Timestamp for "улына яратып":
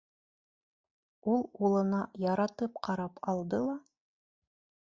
1.67-2.81